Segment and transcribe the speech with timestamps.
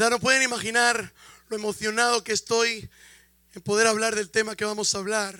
[0.00, 1.12] verdad no pueden imaginar
[1.50, 2.88] lo emocionado que estoy
[3.54, 5.38] en poder hablar del tema que vamos a hablar.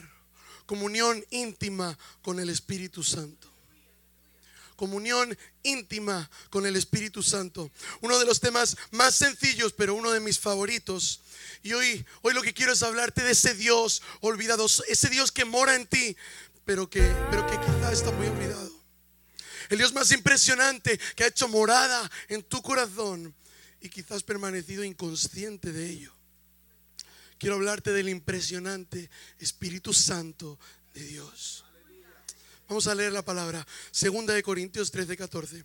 [0.66, 3.48] Comunión íntima con el Espíritu Santo
[4.76, 7.70] comunión íntima con el Espíritu Santo.
[8.00, 11.20] Uno de los temas más sencillos, pero uno de mis favoritos.
[11.62, 15.44] Y hoy, hoy lo que quiero es hablarte de ese Dios olvidado, ese Dios que
[15.44, 16.16] mora en ti,
[16.64, 18.72] pero que, pero que quizá está muy olvidado.
[19.68, 23.34] El Dios más impresionante que ha hecho morada en tu corazón
[23.80, 26.14] y quizás permanecido inconsciente de ello.
[27.38, 29.08] Quiero hablarte del impresionante
[29.38, 30.58] Espíritu Santo
[30.92, 31.64] de Dios.
[32.68, 33.66] Vamos a leer la palabra.
[33.90, 35.64] Segunda de Corintios 13, 14.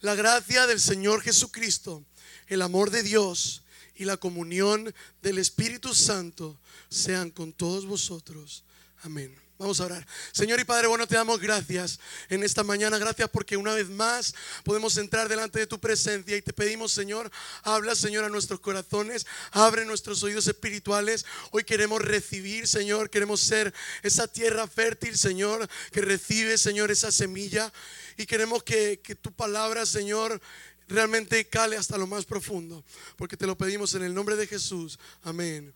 [0.00, 2.04] La gracia del Señor Jesucristo,
[2.46, 3.62] el amor de Dios
[3.94, 6.58] y la comunión del Espíritu Santo
[6.88, 8.64] sean con todos vosotros.
[9.02, 9.49] Amén.
[9.60, 10.06] Vamos a orar.
[10.32, 12.00] Señor y Padre, bueno, te damos gracias
[12.30, 12.96] en esta mañana.
[12.96, 17.30] Gracias porque una vez más podemos entrar delante de tu presencia y te pedimos, Señor,
[17.62, 21.26] habla, Señor, a nuestros corazones, abre nuestros oídos espirituales.
[21.50, 27.70] Hoy queremos recibir, Señor, queremos ser esa tierra fértil, Señor, que recibe, Señor, esa semilla.
[28.16, 30.40] Y queremos que, que tu palabra, Señor,
[30.88, 32.82] realmente cale hasta lo más profundo.
[33.14, 34.98] Porque te lo pedimos en el nombre de Jesús.
[35.22, 35.74] Amén.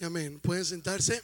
[0.00, 0.40] Y amén.
[0.40, 1.22] ¿Pueden sentarse?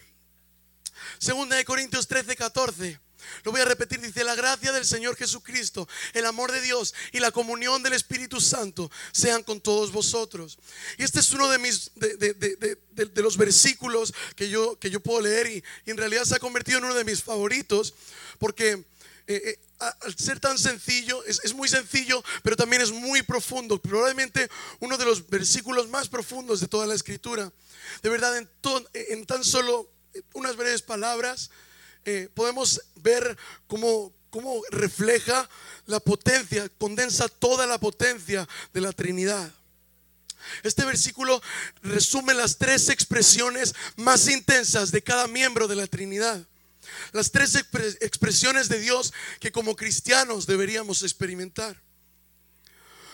[1.19, 3.01] Segunda de Corintios 13, 14.
[3.45, 7.21] Lo voy a repetir, dice, la gracia del Señor Jesucristo, el amor de Dios y
[7.21, 10.59] la comunión del Espíritu Santo sean con todos vosotros.
[10.99, 12.77] Y este es uno de mis, de,
[13.17, 16.85] los versículos que yo, que yo puedo leer y, en realidad se ha convertido en
[16.85, 17.95] uno de mis favoritos
[18.39, 18.85] porque
[19.27, 19.59] eh, eh,
[20.03, 23.81] al ser tan sencillo, es, muy sencillo, pero también es muy profundo.
[23.81, 24.49] Probablemente
[24.81, 27.53] uno de los versículos más profundos de toda la escritura.
[28.03, 28.49] De verdad, en,
[28.95, 29.94] en tan solo
[30.33, 31.51] unas breves palabras,
[32.05, 35.49] eh, podemos ver cómo, cómo refleja
[35.87, 39.53] la potencia, condensa toda la potencia de la Trinidad.
[40.63, 41.41] Este versículo
[41.83, 46.47] resume las tres expresiones más intensas de cada miembro de la Trinidad.
[47.13, 47.55] Las tres
[48.01, 51.81] expresiones de Dios que como cristianos deberíamos experimentar.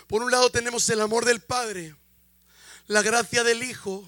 [0.08, 1.94] Por un lado tenemos el amor del Padre,
[2.88, 4.04] la gracia del Hijo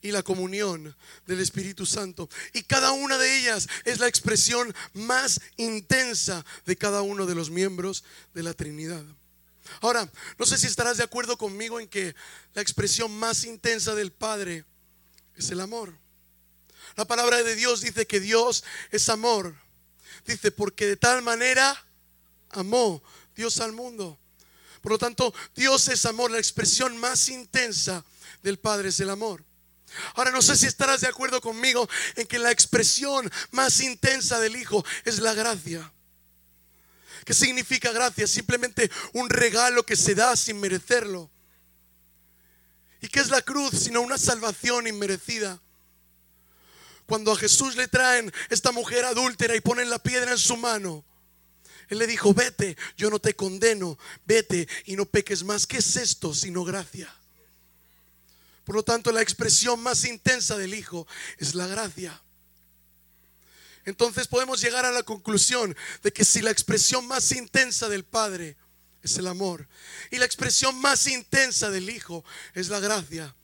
[0.00, 0.94] y la comunión
[1.26, 2.28] del Espíritu Santo.
[2.52, 7.50] Y cada una de ellas es la expresión más intensa de cada uno de los
[7.50, 8.04] miembros
[8.34, 9.04] de la Trinidad.
[9.80, 12.14] Ahora, no sé si estarás de acuerdo conmigo en que
[12.54, 14.64] la expresión más intensa del Padre
[15.36, 15.94] es el amor.
[16.96, 19.54] La palabra de Dios dice que Dios es amor.
[20.26, 21.84] Dice, porque de tal manera
[22.50, 23.02] amó
[23.36, 24.18] Dios al mundo.
[24.80, 26.30] Por lo tanto, Dios es amor.
[26.30, 28.04] La expresión más intensa
[28.42, 29.44] del Padre es el amor.
[30.14, 34.56] Ahora no sé si estarás de acuerdo conmigo en que la expresión más intensa del
[34.56, 35.92] Hijo es la gracia.
[37.24, 38.26] ¿Qué significa gracia?
[38.26, 41.30] Simplemente un regalo que se da sin merecerlo.
[43.00, 45.60] ¿Y qué es la cruz sino una salvación inmerecida?
[47.06, 51.04] Cuando a Jesús le traen esta mujer adúltera y ponen la piedra en su mano,
[51.88, 55.66] Él le dijo, vete, yo no te condeno, vete y no peques más.
[55.66, 57.14] ¿Qué es esto sino gracia?
[58.68, 61.06] Por lo tanto, la expresión más intensa del Hijo
[61.38, 62.22] es la gracia.
[63.86, 68.58] Entonces podemos llegar a la conclusión de que si la expresión más intensa del Padre
[69.02, 69.66] es el amor
[70.10, 73.34] y la expresión más intensa del Hijo es la gracia,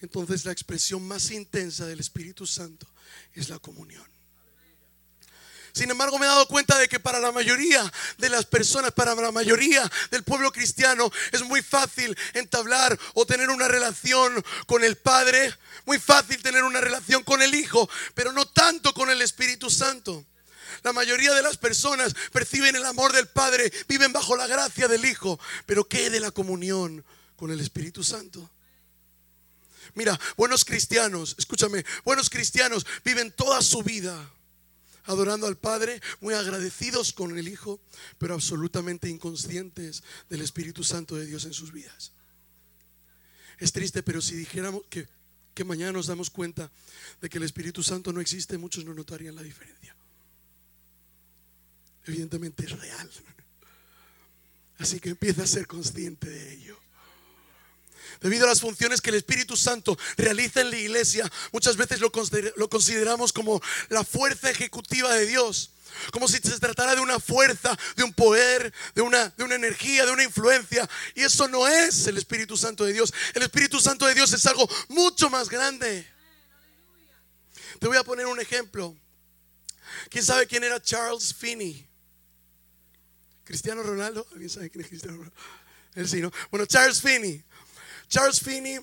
[0.00, 2.90] entonces la expresión más intensa del Espíritu Santo
[3.34, 4.08] es la comunión.
[5.72, 9.14] Sin embargo, me he dado cuenta de que para la mayoría de las personas, para
[9.14, 14.96] la mayoría del pueblo cristiano, es muy fácil entablar o tener una relación con el
[14.96, 15.54] Padre,
[15.86, 20.24] muy fácil tener una relación con el Hijo, pero no tanto con el Espíritu Santo.
[20.82, 25.04] La mayoría de las personas perciben el amor del Padre, viven bajo la gracia del
[25.04, 27.04] Hijo, pero ¿qué de la comunión
[27.36, 28.50] con el Espíritu Santo?
[29.94, 34.30] Mira, buenos cristianos, escúchame, buenos cristianos viven toda su vida
[35.04, 37.80] adorando al Padre, muy agradecidos con el Hijo,
[38.18, 42.12] pero absolutamente inconscientes del Espíritu Santo de Dios en sus vidas.
[43.58, 45.06] Es triste, pero si dijéramos que,
[45.54, 46.70] que mañana nos damos cuenta
[47.20, 49.94] de que el Espíritu Santo no existe, muchos no notarían la diferencia.
[52.06, 53.10] Evidentemente es real.
[54.78, 56.78] Así que empieza a ser consciente de ello.
[58.20, 62.10] Debido a las funciones que el Espíritu Santo realiza en la iglesia, muchas veces lo,
[62.68, 65.70] consideramos como la fuerza ejecutiva de Dios.
[66.12, 70.06] Como si se tratara de una fuerza, de un poder, de una, de una energía,
[70.06, 70.88] de una influencia.
[71.14, 73.12] Y eso no es el Espíritu Santo de Dios.
[73.34, 76.06] El Espíritu Santo de Dios es algo mucho más grande.
[77.80, 78.96] Te voy a poner un ejemplo.
[80.10, 81.86] ¿Quién sabe quién era Charles Finney?
[83.44, 84.26] ¿Cristiano Ronaldo?
[84.32, 85.36] ¿Alguien sabe quién es Cristiano Ronaldo?
[85.94, 86.30] Él sí, ¿no?
[86.50, 87.42] Bueno, Charles Finney
[88.10, 88.80] Charles Finney,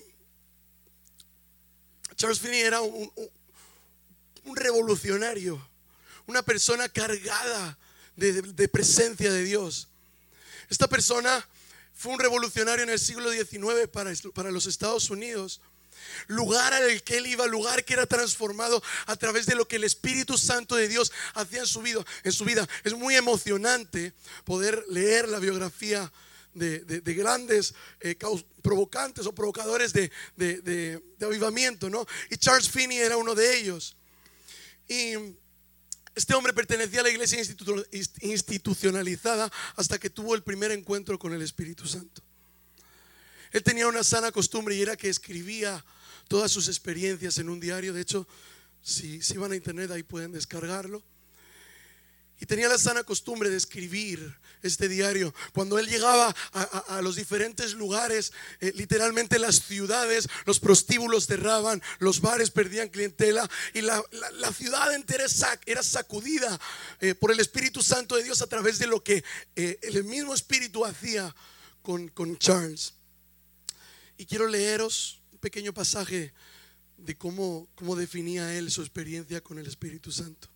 [2.16, 3.12] Charles Finney era un,
[4.54, 5.60] revolucionario,
[6.26, 7.76] una persona cargada
[8.16, 9.88] de, presencia de Dios.
[10.70, 11.46] Esta persona
[11.94, 15.60] fue un revolucionario en el siglo XIX para, para los Estados Unidos
[16.28, 19.84] lugar al que él iba, lugar que era transformado a través de lo que el
[19.84, 22.02] Espíritu Santo de Dios hacía en su vida.
[22.24, 22.66] En su vida.
[22.82, 24.14] Es muy emocionante
[24.44, 26.10] poder leer la biografía
[26.58, 28.16] de, grandes eh,
[28.62, 32.06] provocantes o provocadores de, de, avivamiento, ¿no?
[32.30, 33.96] Y Charles Finney era uno de ellos.
[34.88, 35.14] Y
[36.14, 37.40] este hombre pertenecía a la iglesia
[38.20, 42.22] institucionalizada hasta que tuvo el primer encuentro con el Espíritu Santo.
[43.52, 45.84] Él tenía una sana costumbre y era que escribía
[46.26, 47.92] todas sus experiencias en un diario.
[47.92, 48.26] De hecho,
[48.82, 51.02] si, si van a internet ahí pueden descargarlo.
[52.40, 55.34] Y tenía la sana costumbre de escribir este diario.
[55.52, 62.20] Cuando él llegaba a, los diferentes lugares, eh, literalmente las ciudades, los prostíbulos cerraban, los
[62.20, 64.02] bares perdían clientela y la,
[64.56, 65.24] ciudad entera
[65.66, 66.58] era sacudida
[67.00, 69.24] eh, por el Espíritu Santo de Dios a través de lo que
[69.56, 71.34] eh, el mismo Espíritu hacía
[71.82, 72.94] con, con Charles.
[74.16, 76.32] Y quiero leeros un pequeño pasaje
[76.96, 80.48] de cómo, cómo definía él su experiencia con el Espíritu Santo.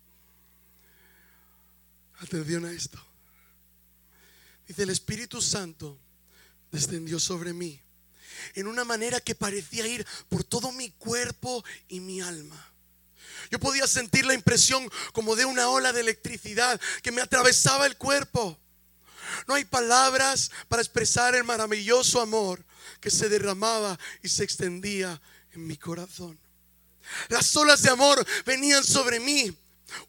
[2.23, 2.97] Atención a esto.
[4.65, 5.99] Dice, el Espíritu Santo
[6.71, 7.81] descendió sobre mí
[8.55, 12.71] en una manera que parecía ir por todo mi cuerpo y mi alma.
[13.51, 17.97] Yo podía sentir la impresión como de una ola de electricidad que me atravesaba el
[17.97, 18.57] cuerpo.
[19.45, 22.63] No hay palabras para expresar el maravilloso amor
[23.01, 25.21] que se derramaba y se extendía
[25.51, 26.39] en mi corazón.
[27.27, 29.57] Las olas de amor venían sobre mí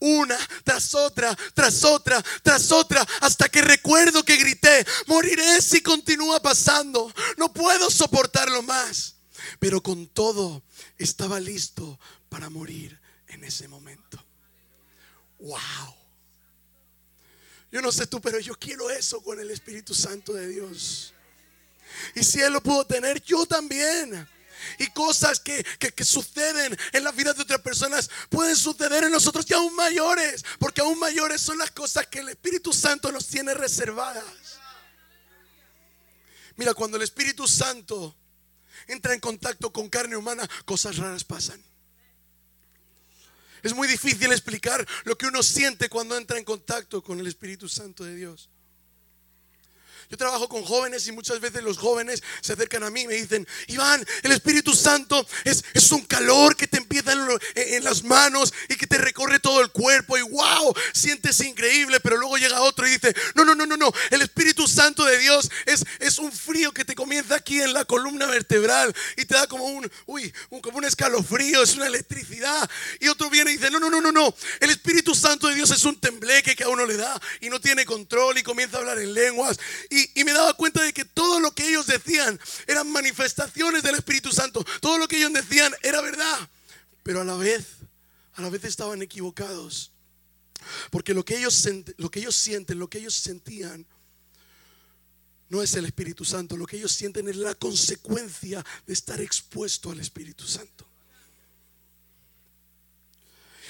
[0.01, 6.41] una tras otra, tras otra, tras otra, hasta que recuerdo que grité, moriré si continúa
[6.41, 9.17] pasando, no puedo soportarlo más.
[9.59, 10.63] Pero con todo
[10.99, 11.99] estaba listo
[12.29, 12.99] para morir
[13.29, 14.25] en ese momento.
[15.39, 15.95] Wow.
[17.71, 21.13] Yo no sé tú, pero yo quiero eso con el Espíritu Santo de Dios.
[22.15, 24.29] Y si Él lo pudo tener, yo también
[24.79, 25.65] y cosas que,
[26.05, 30.81] suceden en la vida de otras personas pueden suceder en nosotros y aún mayores, porque
[30.81, 34.25] aún mayores son las cosas que el Espíritu Santo nos tiene reservadas.
[36.57, 38.15] Mira, cuando el Espíritu Santo
[38.87, 41.63] entra en contacto con carne humana, cosas raras pasan.
[43.63, 47.69] Es muy difícil explicar lo que uno siente cuando entra en contacto con el Espíritu
[47.69, 48.51] Santo de Dios.
[50.11, 53.15] Yo trabajo con jóvenes y muchas veces los jóvenes se acercan a mí y me
[53.15, 58.53] dicen, Iván, el Espíritu Santo es, es un calor que te empieza en, las manos
[58.69, 62.87] y que te recorre todo el cuerpo y wow, sientes increíble, pero luego llega otro
[62.87, 66.33] y dice, no, no, no, no, no, el Espíritu Santo de Dios es, es un
[66.33, 70.33] frío que te comienza aquí en la columna vertebral y te da como un, uy,
[70.63, 72.69] como un escalofrío, es una electricidad.
[73.01, 75.71] Y otro viene y dice, no, no, no, no, no, el Espíritu Santo de Dios
[75.71, 78.81] es un tembleque que a uno le da y no tiene control y comienza a
[78.81, 79.59] hablar en lenguas
[80.15, 84.33] y, me daba cuenta de que todo lo que ellos decían eran manifestaciones del Espíritu
[84.33, 84.65] Santo.
[84.81, 86.49] Todo lo que ellos decían era verdad.
[87.03, 87.67] Pero a la vez,
[88.35, 89.93] a la vez estaban equivocados.
[90.91, 91.69] Porque lo que ellos,
[91.99, 93.87] lo que ellos sienten, lo que ellos sentían,
[95.49, 96.57] no es el Espíritu Santo.
[96.57, 100.87] Lo que ellos sienten es la consecuencia de estar expuesto al Espíritu Santo.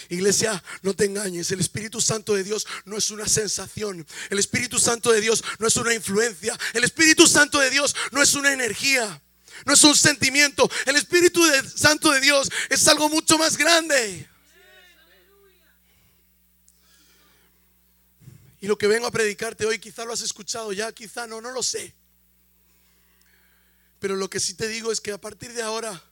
[0.09, 4.79] Iglesia, no te engañes, el Espíritu Santo de Dios no es una sensación, el Espíritu
[4.79, 8.53] Santo de Dios no es una influencia, el Espíritu Santo de Dios no es una
[8.53, 9.23] energía,
[9.65, 11.43] no es un sentimiento, el Espíritu
[11.75, 14.29] Santo de Dios es algo mucho más grande.
[18.61, 21.51] Y lo que vengo a predicarte hoy, quizá lo has escuchado ya, quizá no, no
[21.51, 21.95] lo sé.
[23.99, 26.03] Pero lo que sí te digo es que a partir de ahora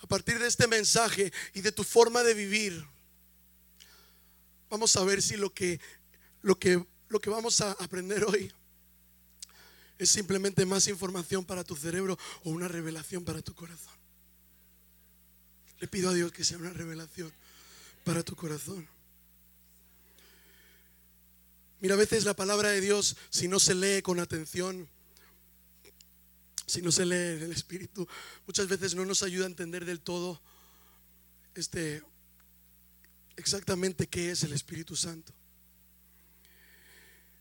[0.00, 2.84] a partir de este mensaje y de tu forma de vivir,
[4.70, 5.80] vamos a ver si lo que,
[6.42, 8.52] lo que, lo que vamos a aprender hoy
[9.98, 13.94] es simplemente más información para tu cerebro o una revelación para tu corazón.
[15.80, 17.32] Le pido a Dios que sea una revelación
[18.04, 18.86] para tu corazón.
[21.80, 24.88] Mira, a veces la palabra de Dios, si no se lee con atención,
[26.68, 28.06] si no se lee el Espíritu,
[28.46, 30.40] muchas veces no nos ayuda a entender del todo
[31.54, 32.02] este,
[33.36, 35.32] exactamente qué es el Espíritu Santo.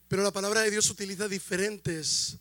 [0.07, 2.37] Pero la palabra de Dios utiliza diferentes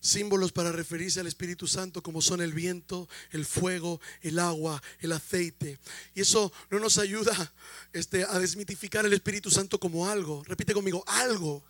[0.00, 5.12] símbolos para referirse al Espíritu Santo, como son el viento, el fuego, el agua, el
[5.12, 5.78] aceite.
[6.14, 7.52] Y eso no nos ayuda
[7.94, 10.44] este, a desmitificar el Espíritu Santo como algo.
[10.44, 11.64] Repite conmigo, algo.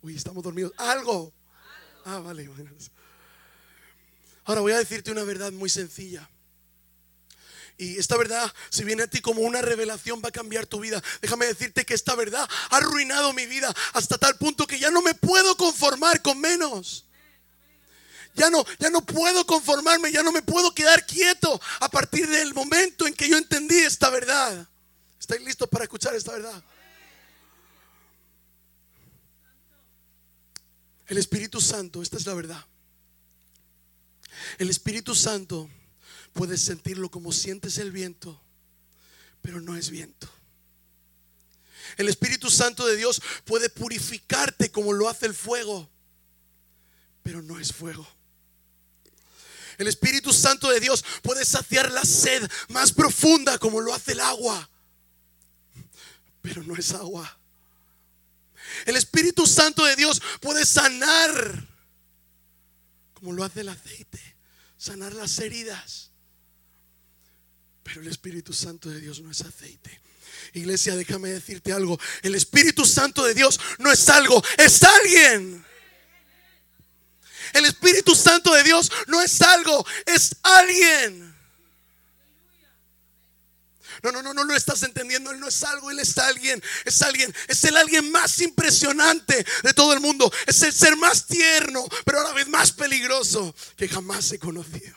[0.00, 0.72] Uy, estamos dormidos.
[0.78, 1.34] Algo.
[2.10, 2.48] Ah, vale.
[4.46, 6.26] Ahora voy a decirte una verdad muy sencilla.
[7.76, 11.02] Y esta verdad, si viene a ti como una revelación, va a cambiar tu vida.
[11.20, 15.02] Déjame decirte que esta verdad ha arruinado mi vida hasta tal punto que ya no
[15.02, 17.04] me puedo conformar con menos.
[18.34, 22.54] Ya no, ya no puedo conformarme, ya no me puedo quedar quieto a partir del
[22.54, 24.66] momento en que yo entendí esta verdad.
[25.20, 26.62] ¿Estáis listos para escuchar esta verdad?
[31.08, 32.64] El Espíritu Santo, esta es la verdad.
[34.58, 35.68] El Espíritu Santo
[36.34, 38.40] puedes sentirlo como sientes el viento,
[39.40, 40.28] pero no es viento.
[41.96, 45.88] El Espíritu Santo de Dios puede purificarte como lo hace el fuego,
[47.22, 48.06] pero no es fuego.
[49.78, 54.20] El Espíritu Santo de Dios puede saciar la sed más profunda como lo hace el
[54.20, 54.68] agua,
[56.42, 57.37] pero no es agua.
[58.86, 61.68] El Espíritu Santo de Dios puede sanar
[63.18, 64.20] como lo hace el aceite,
[64.76, 66.10] sanar las heridas.
[67.82, 70.00] Pero el Espíritu Santo de Dios no es aceite.
[70.52, 71.98] Iglesia, déjame decirte algo.
[72.22, 75.64] El Espíritu Santo de Dios no es algo, es alguien.
[77.54, 81.27] El Espíritu Santo de Dios no es algo, es alguien.
[84.02, 85.30] No, no, no, no lo estás entendiendo.
[85.30, 86.62] Él no es algo, Él es alguien.
[86.84, 87.34] Es alguien.
[87.48, 90.32] Es el alguien más impresionante de todo el mundo.
[90.46, 94.96] Es el ser más tierno, pero a la vez más peligroso que jamás he conocido.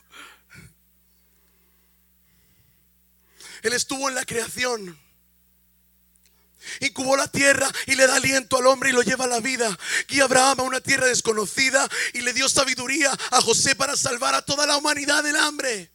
[3.62, 5.00] Él estuvo en la creación.
[6.79, 9.77] Incubó la tierra y le da aliento al hombre y lo lleva a la vida.
[10.08, 14.36] Guía a Abraham a una tierra desconocida y le dio sabiduría a José para salvar
[14.36, 15.90] a toda la humanidad del hambre.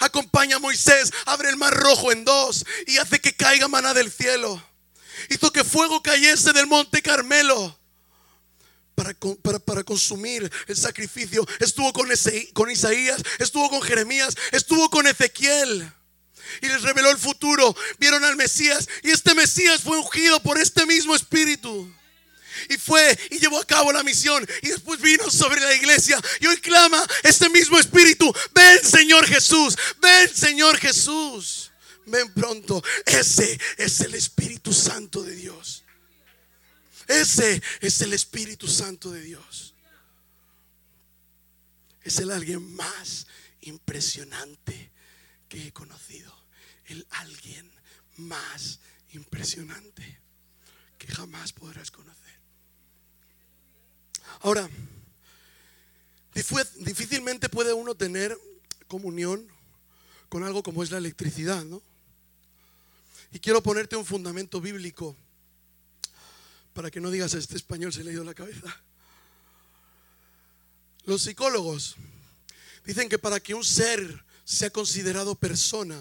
[0.00, 4.10] Acompaña a Moisés, abre el mar rojo en dos y hace que caiga maná del
[4.10, 4.62] cielo.
[5.30, 7.76] Hizo que fuego cayese del monte Carmelo.
[8.94, 11.46] Para, para, consumir el sacrificio.
[11.60, 12.08] Estuvo con,
[12.52, 15.88] con Isaías, estuvo con Jeremías, estuvo con Ezequiel
[16.62, 17.76] y les reveló el futuro.
[17.98, 21.92] Vieron al Mesías y este Mesías fue ungido por este mismo Espíritu.
[22.68, 24.46] Y fue y llevó a cabo la misión.
[24.62, 26.20] Y después vino sobre la iglesia.
[26.40, 28.32] Y hoy clama este mismo Espíritu.
[28.54, 29.76] Ven Señor Jesús.
[30.00, 31.70] Ven Señor Jesús.
[32.06, 32.82] Ven pronto.
[33.04, 35.84] Ese es el Espíritu Santo de Dios.
[37.06, 39.74] Ese es el Espíritu Santo de Dios.
[42.02, 43.26] Es el alguien más
[43.60, 44.90] impresionante
[45.48, 46.38] que he conocido
[46.88, 47.70] el alguien
[48.16, 48.80] más
[49.12, 50.20] impresionante
[50.98, 52.17] que jamás podrás conocer.
[54.40, 54.68] Ahora,
[56.78, 58.36] difícilmente puede uno tener
[58.86, 59.46] comunión
[60.28, 61.82] con algo como es la electricidad, ¿no?
[63.32, 65.16] Y quiero ponerte un fundamento bíblico
[66.72, 68.74] para que no digas este español se le ha ido la cabeza.
[71.04, 71.96] Los psicólogos
[72.84, 76.00] dicen que para que un ser sea considerado persona,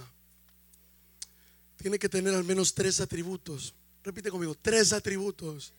[1.77, 3.73] tiene que tener al menos tres atributos.
[4.03, 5.73] Repite conmigo, tres atributos.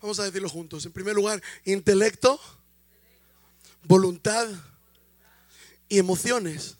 [0.00, 0.86] Vamos a decirlo juntos.
[0.86, 2.40] En primer lugar, intelecto,
[3.84, 4.48] voluntad
[5.88, 6.76] y emociones.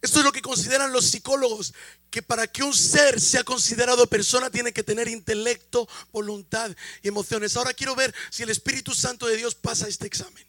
[0.00, 1.72] Esto es lo que consideran los psicólogos,
[2.10, 7.56] que para que un ser sea considerado persona tiene que tener intelecto, voluntad y emociones.
[7.56, 10.46] Ahora quiero ver si el Espíritu Santo de Dios pasa este examen.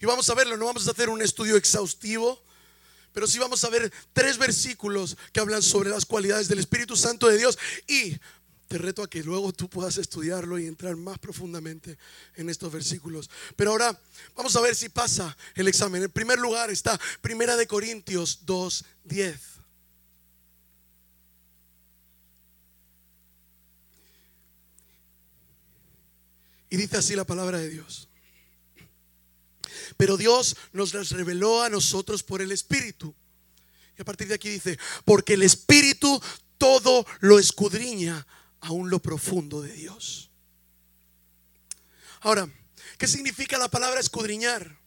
[0.00, 2.42] Y vamos a verlo, no vamos a hacer un estudio exhaustivo,
[3.12, 7.28] pero sí vamos a ver tres versículos que hablan sobre las cualidades del Espíritu Santo
[7.28, 8.18] de Dios y
[8.72, 11.98] te reto a que luego tú puedas estudiarlo y entrar más profundamente
[12.36, 13.28] en estos versículos.
[13.54, 14.00] Pero ahora
[14.34, 16.04] vamos a ver si pasa el examen.
[16.04, 19.40] En primer lugar está Primera de Corintios 2, 10.
[26.70, 28.08] Y dice así la palabra de Dios.
[29.98, 33.14] Pero Dios nos las reveló a nosotros por el Espíritu.
[33.98, 36.18] Y a partir de aquí dice, porque el Espíritu
[36.56, 38.26] todo lo escudriña,
[38.62, 40.30] aún lo profundo de Dios.
[42.20, 42.48] Ahora,
[42.96, 44.78] ¿qué significa la palabra escudriñar?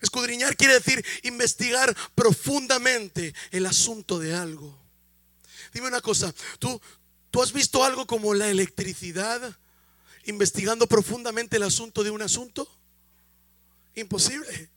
[0.00, 4.76] Escudriñar quiere decir investigar profundamente el asunto de algo.
[5.72, 6.80] Dime una cosa, ¿tú,
[7.30, 9.56] ¿tú has visto algo como la electricidad
[10.24, 12.68] investigando profundamente el asunto de un asunto?
[13.94, 14.70] Imposible.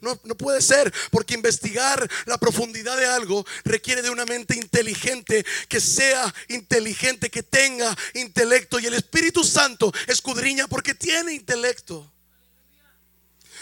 [0.00, 5.80] No, puede ser, porque investigar la profundidad de algo requiere de una mente inteligente, que
[5.80, 8.78] sea inteligente, que tenga intelecto.
[8.78, 12.10] Y el Espíritu Santo escudriña porque tiene intelecto.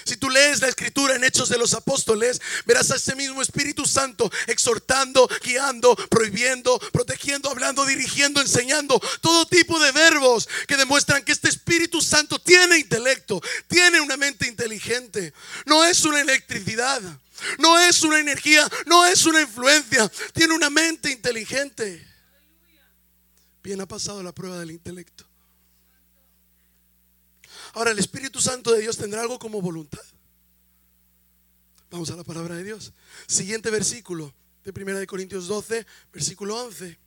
[0.09, 3.85] Si tú lees la escritura en Hechos de los Apóstoles, verás a ese mismo Espíritu
[3.85, 8.99] Santo exhortando, guiando, prohibiendo, protegiendo, hablando, dirigiendo, enseñando.
[9.21, 14.49] Todo tipo de verbos que demuestran que este Espíritu Santo tiene intelecto, tiene una mente
[14.49, 15.35] inteligente.
[15.67, 17.03] No es una electricidad.
[17.59, 22.05] No es una energía, no es una influencia, tiene una mente inteligente.
[23.63, 25.28] Bien ha pasado la prueba del intelecto.
[27.79, 30.03] Ahora, el Espíritu Santo de Dios tendrá algo como voluntad.
[31.93, 32.93] Vamos a la palabra de Dios.
[33.29, 36.99] Siguiente versículo de 1 de Corintios 12, versículo 11.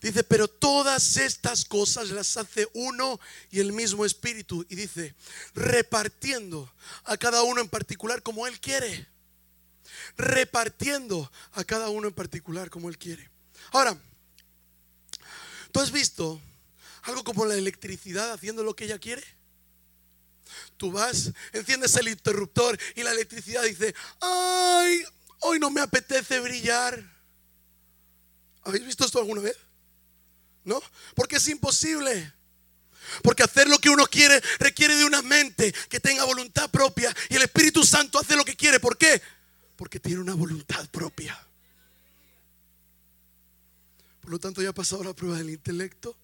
[0.00, 3.20] Dice, pero todas estas cosas las hace uno
[3.52, 4.66] y el mismo espíritu.
[4.68, 5.14] Y dice,
[5.54, 6.68] repartiendo
[7.04, 9.06] a cada uno en particular como Él quiere.
[10.16, 13.30] Repartiendo a cada uno en particular como Él quiere.
[13.70, 13.96] Ahora,
[15.70, 16.42] ¿tú has visto
[17.02, 19.22] algo como la electricidad haciendo lo que ella quiere?
[20.76, 25.04] Tú vas, enciendes el interruptor y la electricidad dice, ay,
[25.40, 27.02] hoy no me apetece brillar.
[28.62, 29.56] ¿Habéis visto esto alguna vez?
[30.64, 30.82] ¿No?
[31.14, 32.32] Porque es imposible.
[33.22, 37.14] Porque hacer lo que uno quiere requiere de una mente que tenga voluntad propia.
[37.28, 38.78] Y el Espíritu Santo hace lo que quiere.
[38.78, 39.20] ¿Por qué?
[39.76, 41.38] Porque tiene una voluntad propia.
[44.20, 46.16] Por lo tanto, ya ha pasado la prueba del intelecto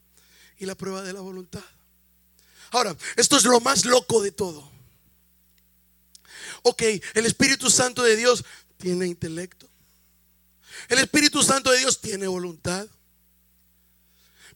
[0.58, 1.64] y la prueba de la voluntad.
[2.70, 4.70] Ahora, esto es lo más loco de todo.
[6.62, 6.82] Ok,
[7.14, 8.44] el Espíritu Santo de Dios
[8.76, 9.68] tiene intelecto.
[10.88, 12.86] El Espíritu Santo de Dios tiene voluntad.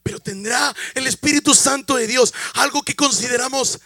[0.03, 3.81] Pero tendrá el Espíritu Santo de Dios algo que consideramos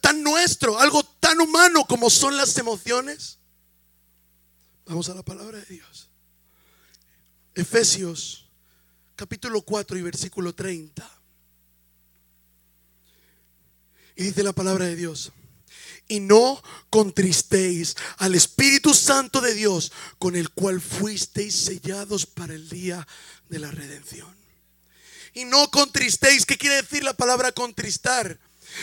[0.00, 3.38] tan nuestro, algo tan humano como son las emociones.
[4.86, 6.08] Vamos a la palabra de Dios.
[7.54, 8.48] Efesios
[9.14, 11.19] capítulo 4 y versículo 30.
[14.20, 15.32] Y dice la palabra de Dios.
[16.06, 22.68] Y no contristéis al Espíritu Santo de Dios, con el cual fuisteis sellados para el
[22.68, 23.06] día
[23.48, 24.40] de la redención
[25.34, 26.46] y no contristéis.
[26.46, 28.38] ¿Qué quiere decir la palabra contristar?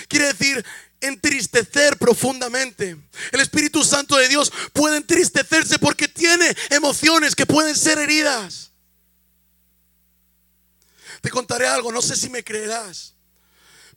[0.08, 0.65] Quiere decir
[1.00, 2.97] entristecer profundamente.
[3.32, 8.71] El Espíritu Santo de Dios puede entristecerse porque tiene emociones que pueden ser heridas.
[11.21, 13.16] Te contaré algo, no sé si me creerás.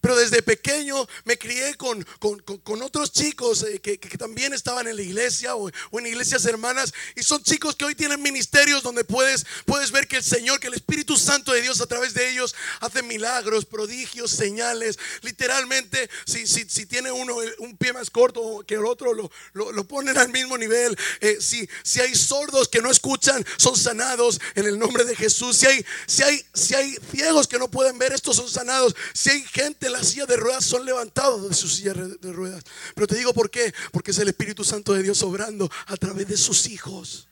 [0.01, 5.03] Pero desde pequeño me crié con, con, otros chicos eh, que, también estaban en la
[5.03, 6.93] iglesia o, en iglesias hermanas.
[7.17, 10.69] Y son chicos que hoy tienen ministerios donde puedes, puedes ver que el Señor, que
[10.69, 14.99] el Espíritu Santo de Dios a través de ellos hace milagros, prodigios, señales.
[15.23, 19.85] Literalmente, si, si, si tiene uno un pie más corto que el otro, lo, lo,
[19.85, 20.97] ponen al mismo nivel.
[21.21, 25.57] Eh, si, si hay sordos que no escuchan, son sanados en el nombre de Jesús.
[25.59, 28.95] Si hay, si hay, si hay ciegos que no pueden ver, estos son sanados.
[29.13, 32.65] Si hay gente la silla de ruedas son levantados de su silla de ruedas.
[32.95, 33.73] Pero te digo por qué.
[33.93, 37.29] Porque es el Espíritu Santo de Dios obrando a través de sus hijos.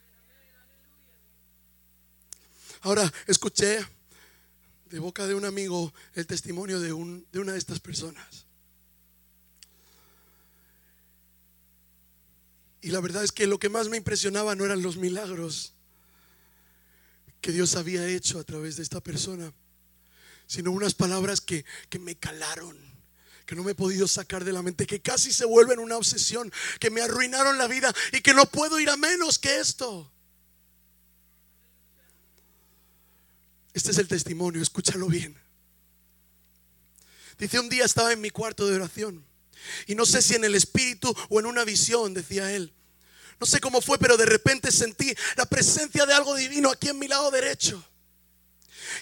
[2.83, 3.85] Ahora, escuché
[4.87, 8.47] de boca de un amigo el testimonio de, un, de una de estas personas.
[12.81, 15.75] Y la verdad es que lo que más me impresionaba no eran los milagros
[17.41, 19.53] que Dios había hecho a través de esta persona
[20.49, 21.65] sino unas palabras que,
[22.01, 22.77] me calaron
[23.47, 26.53] que no me he podido sacar de la mente, que casi se vuelven una obsesión,
[26.81, 30.13] que me arruinaron la vida y que no puedo ir a menos que esto.
[33.73, 35.35] Este es el testimonio, escúchalo bien.
[37.39, 39.25] Dice, un día estaba en mi cuarto de oración
[39.87, 42.75] y no sé si en el espíritu o en una visión, decía él.
[43.41, 46.99] No sé cómo fue, pero de repente sentí la presencia de algo divino aquí en
[46.99, 47.83] mi lado derecho.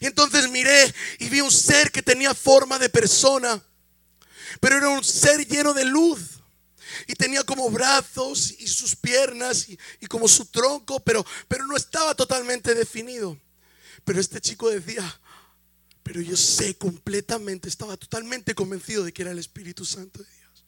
[0.00, 3.62] Y entonces miré y vi un ser que tenía forma de persona,
[4.60, 6.36] pero era un ser lleno de luz.
[7.08, 12.14] Y tenía como brazos y sus piernas y, como su tronco, pero, pero no estaba
[12.14, 13.38] totalmente definido.
[14.04, 15.20] Pero este chico decía,
[16.02, 20.64] pero yo sé completamente, estaba totalmente convencido de que era el Espíritu Santo de Dios.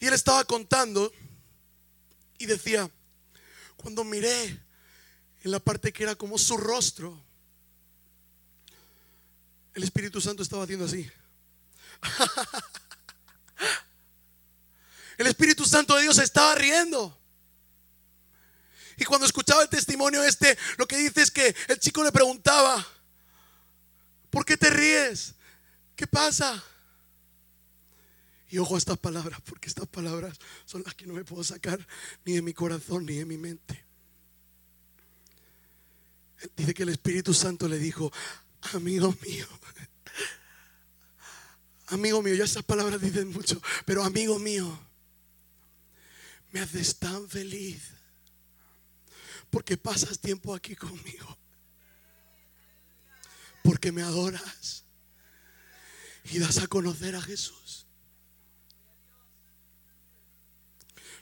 [0.00, 1.12] Y él estaba contando
[2.38, 2.90] y decía,
[3.76, 4.60] cuando miré
[5.42, 7.22] en la parte que era como su rostro,
[9.80, 11.10] el Espíritu Santo estaba haciendo así.
[15.16, 17.18] El Espíritu Santo de Dios estaba riendo.
[18.96, 22.86] Y cuando escuchaba el testimonio este, lo que dice es que el chico le preguntaba,
[24.30, 25.34] ¿por qué te ríes?
[25.94, 26.62] ¿Qué pasa?
[28.48, 31.86] Y ojo a estas palabras, porque estas palabras son las que no me puedo sacar
[32.24, 33.84] ni de mi corazón ni de mi mente.
[36.56, 38.10] Dice que el Espíritu Santo le dijo,
[38.72, 39.46] amigo mío,
[41.88, 44.78] amigo mío, ya esas palabras dicen mucho, pero amigo mío,
[46.52, 47.82] me haces tan feliz
[49.50, 51.36] porque pasas tiempo aquí conmigo,
[53.62, 54.84] porque me adoras
[56.24, 57.86] y das a conocer a Jesús.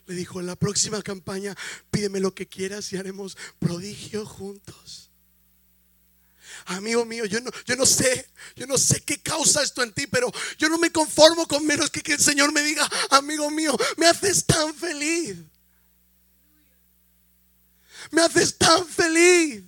[0.07, 1.55] Le dijo, en la próxima campaña
[1.91, 5.08] pídeme lo que quieras y haremos prodigio juntos.
[6.69, 10.07] Amigo mío, yo no, yo no sé, yo no sé qué causa esto en ti,
[10.07, 13.75] pero yo no me conformo con menos que que el Señor me diga, amigo mío,
[13.97, 15.39] me haces tan feliz.
[18.11, 19.63] Me haces tan feliz.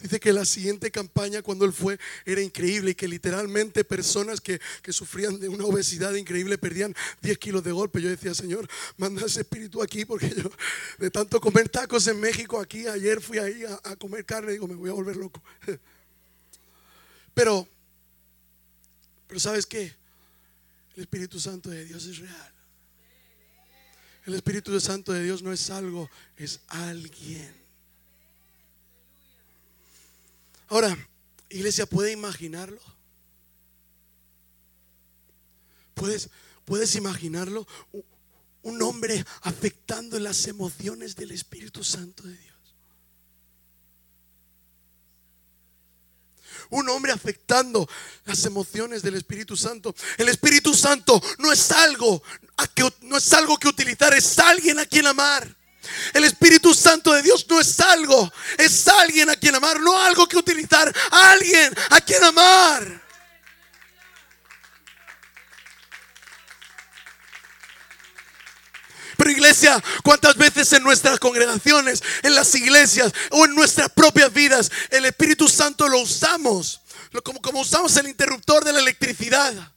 [0.00, 4.60] Dice que la siguiente campaña cuando él fue era increíble y que literalmente personas que,
[4.80, 8.00] que, sufrían de una obesidad increíble perdían 10 kilos de golpe.
[8.00, 10.50] Yo decía, Señor, manda ese espíritu aquí porque yo
[10.98, 14.76] de tanto comer tacos en México aquí, ayer fui ahí a, comer carne, digo, me
[14.76, 15.42] voy a volver loco.
[17.34, 17.68] Pero,
[19.28, 19.94] pero ¿sabes qué?
[20.96, 22.52] El Espíritu Santo de Dios es real.
[24.26, 27.54] El Espíritu Santo de Dios no es algo, es alguien.
[30.68, 30.96] Ahora,
[31.48, 32.80] iglesia, ¿puede imaginarlo?
[35.94, 36.28] ¿Puedes,
[36.64, 37.66] puedes imaginarlo?
[38.62, 42.48] Un hombre afectando las emociones del Espíritu Santo de Dios.
[46.70, 47.88] Un hombre afectando
[48.26, 49.94] las emociones del Espíritu Santo.
[50.18, 52.22] El Espíritu Santo no es algo
[52.74, 55.56] que, no es algo que utilizar, es alguien a quien amar.
[56.12, 60.26] El Espíritu Santo de Dios no es algo, es alguien a quien amar, no algo
[60.26, 63.08] que utilizar, alguien a quien amar.
[69.16, 74.70] Pero iglesia, ¿cuántas veces en nuestras congregaciones, en las iglesias o en nuestras propias vidas,
[74.90, 76.82] el Espíritu Santo lo usamos?
[77.24, 79.72] Como, como usamos el interruptor de la electricidad.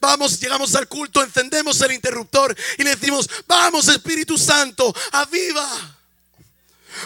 [0.00, 5.96] Vamos, llegamos al culto, encendemos el interruptor y le decimos, vamos Espíritu Santo, aviva.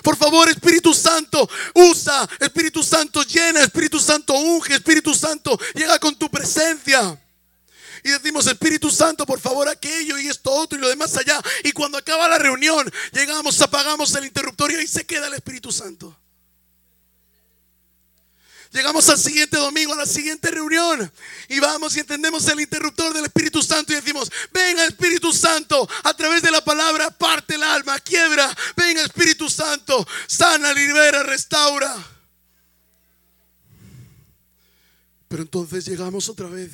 [0.02, 6.14] Por favor, Espíritu Santo, usa, Espíritu Santo llena, Espíritu Santo unge, Espíritu Santo llega con
[6.16, 7.18] tu presencia.
[8.04, 11.40] Y decimos, Espíritu Santo, por favor, aquello y esto otro y lo demás allá.
[11.64, 15.72] Y cuando acaba la reunión, llegamos, apagamos el interruptor y ahí se queda el Espíritu
[15.72, 16.16] Santo.
[18.70, 21.10] Llegamos al siguiente domingo, a la siguiente reunión,
[21.48, 26.14] y vamos y entendemos el interruptor del Espíritu Santo y decimos, venga Espíritu Santo, a
[26.14, 31.96] través de la palabra, parte el alma, quiebra, venga Espíritu Santo, sana, libera, restaura.
[35.28, 36.72] Pero entonces llegamos otra vez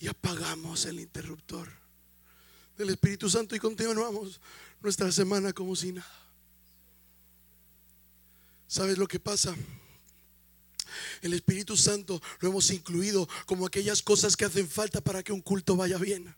[0.00, 1.68] y apagamos el interruptor
[2.78, 4.40] del Espíritu Santo y continuamos
[4.80, 6.06] nuestra semana como si nada.
[8.66, 9.54] ¿Sabes lo que pasa?
[11.24, 15.40] El Espíritu Santo lo hemos incluido como aquellas cosas que hacen falta para que un
[15.40, 16.34] culto vaya bien.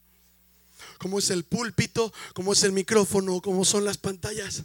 [0.99, 4.63] Como es el púlpito, como es el micrófono, como son las pantallas.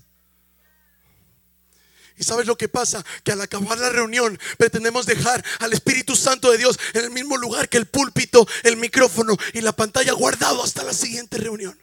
[2.20, 3.04] ¿Y sabes lo que pasa?
[3.24, 7.36] Que al acabar la reunión pretendemos dejar al Espíritu Santo de Dios en el mismo
[7.36, 11.76] lugar que el púlpito, el micrófono y la pantalla guardado hasta la siguiente reunión.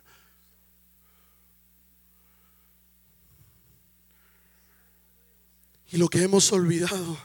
[5.91, 7.19] Y lo que hemos olvidado,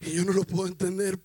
[0.00, 1.18] y yo no lo puedo entender,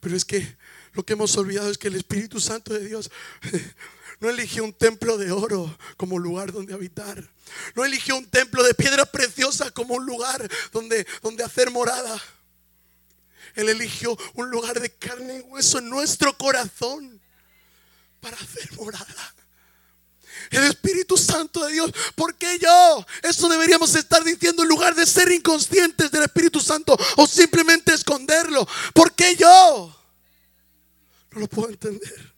[0.00, 0.56] pero es que
[0.92, 3.10] lo que hemos olvidado es que el Espíritu Santo de Dios
[4.20, 7.28] no eligió un templo de oro como lugar donde habitar.
[7.74, 12.20] No eligió un templo de piedra preciosa como un lugar donde, donde hacer morada.
[13.54, 17.20] Él eligió un lugar de carne y hueso en nuestro corazón
[18.20, 19.34] para hacer morada.
[20.50, 21.92] El Espíritu Santo de Dios.
[22.14, 23.06] ¿Por qué yo?
[23.22, 28.66] Eso deberíamos estar diciendo en lugar de ser inconscientes del Espíritu Santo o simplemente esconderlo.
[28.94, 29.94] ¿Por qué yo?
[31.32, 32.34] No lo puedo entender.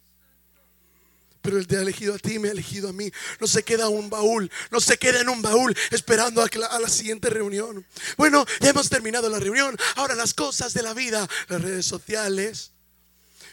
[1.43, 3.11] Pero Él te ha elegido a ti, me ha elegido a mí.
[3.41, 6.81] No se queda un baúl, no se queda en un baúl esperando a la, a
[6.81, 7.87] la, siguiente reunión.
[8.19, 9.77] Bueno, ya hemos terminado la reunión.
[9.97, 12.73] Ahora las cosas de la vida, las redes sociales,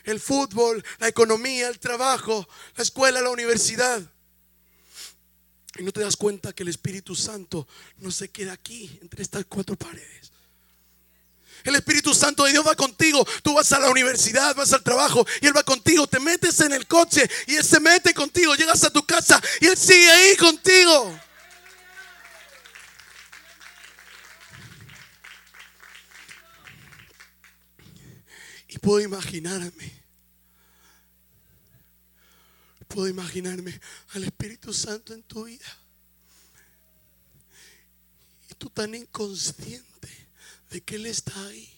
[0.04, 4.02] el fútbol, la economía, el trabajo, la escuela, la universidad.
[5.78, 9.46] Y no te das cuenta que el Espíritu Santo no se queda aquí, entre estas
[9.46, 10.32] cuatro paredes.
[11.64, 13.26] El Espíritu Santo de Dios va contigo.
[13.44, 16.08] Tú vas a la universidad, vas al trabajo y Él va contigo.
[16.08, 18.56] Te metes en el coche y Él se mete contigo.
[18.56, 21.20] Llegas a tu casa y Él sigue ahí contigo.
[28.70, 29.97] Y puedo imaginarme,
[32.88, 33.80] puedo imaginarme
[34.14, 35.66] al Espíritu Santo en tu vida.
[38.50, 40.10] Y tú tan inconsciente
[40.70, 41.74] de que Él está ahí.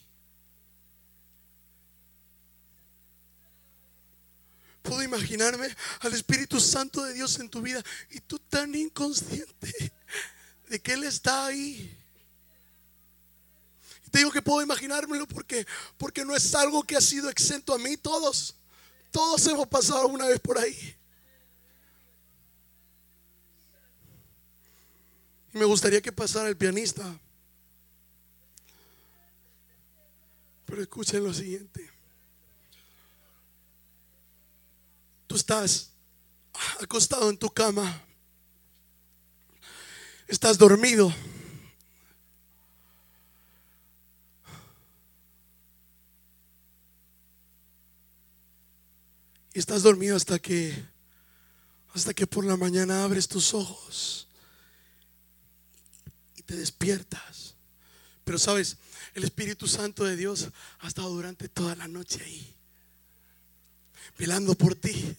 [4.82, 9.92] Puedo imaginarme al Espíritu Santo de Dios en tu vida y tú tan inconsciente
[10.70, 11.96] de que Él está ahí.
[14.10, 15.68] Te digo que puedo imaginármelo porque,
[15.98, 18.56] porque no es algo que ha sido exento a mí todos.
[19.12, 20.99] Todos hemos pasado alguna vez por ahí.
[25.52, 27.20] Me gustaría que pasara el pianista.
[30.66, 31.90] Pero escuchen lo siguiente.
[35.26, 35.92] Tú estás
[36.80, 38.04] acostado en tu cama.
[40.28, 41.12] Estás dormido.
[49.54, 50.88] Y estás dormido hasta que
[51.96, 54.29] hasta que por la mañana abres tus ojos
[56.50, 57.54] te despiertas.
[58.24, 58.78] Pero sabes,
[59.14, 60.48] el Espíritu Santo de Dios
[60.80, 62.56] ha estado durante toda la noche ahí,
[64.18, 65.16] velando por ti.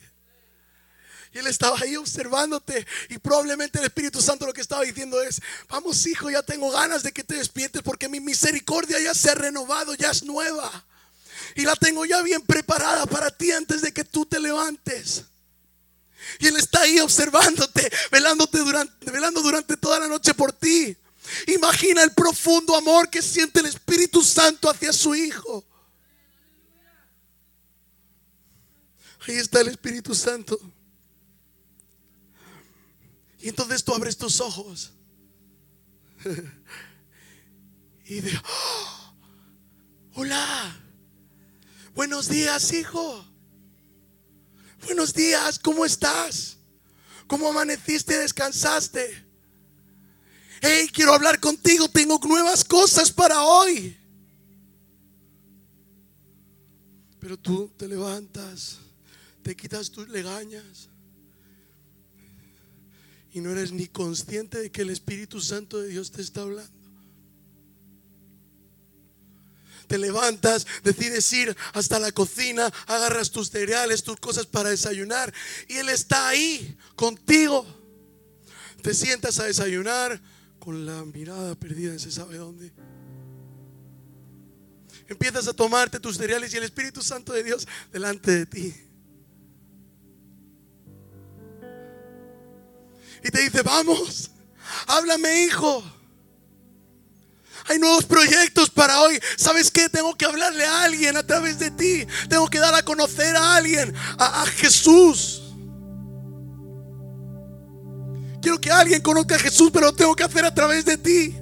[1.33, 2.85] Y él estaba ahí observándote.
[3.11, 7.05] Y probablemente el Espíritu Santo lo que estaba diciendo es, vamos hijo, ya tengo ganas
[7.05, 10.85] de que te despiertes porque mi misericordia ya se ha renovado, ya es nueva.
[11.55, 15.27] Y la tengo ya bien preparada para ti antes de que tú te levantes.
[16.41, 20.97] Y Él está ahí observándote, velándote durante, velando durante toda la noche por ti.
[21.47, 25.65] Imagina el profundo amor que siente el Espíritu Santo hacia su Hijo.
[29.27, 30.59] Ahí está el Espíritu Santo.
[33.41, 34.93] Y entonces tú abres tus ojos.
[38.11, 39.15] Y de, ¡Oh!
[40.15, 40.77] hola,
[41.95, 43.25] buenos días hijo.
[44.85, 46.57] Buenos días, ¿cómo estás?
[47.29, 48.19] ¿Cómo amaneciste?
[48.19, 49.30] ¿Descansaste?
[50.63, 53.97] Hey, quiero hablar contigo, tengo nuevas cosas para hoy.
[57.19, 58.79] Pero tú te levantas,
[59.43, 60.89] te quitas tus legañas
[63.33, 66.81] y no eres ni consciente de que el Espíritu Santo de Dios te está hablando.
[69.87, 75.33] Te levantas, decides ir hasta la cocina, agarras tus cereales, tus cosas para desayunar
[75.69, 77.67] y Él está ahí contigo.
[78.83, 80.21] Te sientas a desayunar
[80.61, 82.73] con la mirada perdida se sabe dónde.
[85.09, 88.75] Empiezas a tomarte tus cereales y el Espíritu Santo de Dios delante de ti.
[93.23, 94.31] y te dice, vamos,
[94.87, 95.85] háblame hijo.
[97.67, 99.21] Hay nuevos proyectos para hoy.
[99.37, 99.89] ¿Sabes qué?
[99.89, 102.07] Tengo que hablarle a alguien a través de ti.
[102.29, 105.40] Tengo que dar a conocer a alguien, a Jesús.
[108.41, 111.37] Quiero que alguien conozca a Jesús, pero lo tengo que hacer a través de ti.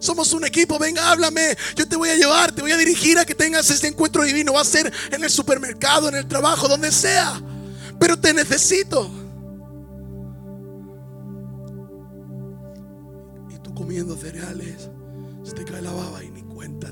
[0.00, 1.56] Somos un equipo, venga, háblame.
[1.74, 4.52] Yo te voy a llevar, te voy a dirigir a que tengas este encuentro divino.
[4.52, 7.42] Va a ser en el supermercado, en el trabajo, donde sea.
[7.98, 9.10] Pero te necesito.
[13.78, 14.90] comiendo cereales,
[15.44, 16.90] se te cae la baba y ni cuenta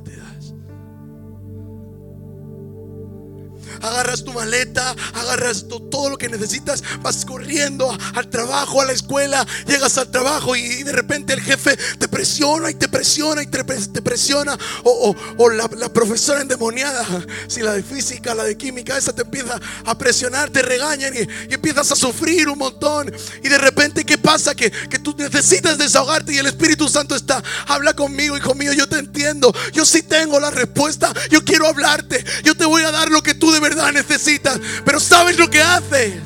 [3.86, 9.46] agarras tu maleta, agarras todo lo que necesitas, vas corriendo al trabajo, a la escuela,
[9.66, 14.02] llegas al trabajo y de repente el jefe te presiona y te presiona y te,
[14.02, 15.14] presiona, o,
[15.50, 17.06] la, profesora endemoniada,
[17.48, 21.54] si la de física, la de química, esa te empieza a presionar, te regañan y,
[21.54, 23.12] empiezas a sufrir un montón.
[23.42, 24.54] Y de repente, ¿qué pasa?
[24.54, 28.88] Que, que tú necesitas desahogarte y el Espíritu Santo está, habla conmigo, hijo mío, yo
[28.88, 33.10] te entiendo, yo sí tengo la respuesta, yo quiero hablarte, yo te voy a dar
[33.10, 34.60] lo que tú de verdad necesitas.
[34.84, 36.20] Pero ¿sabes lo que haces?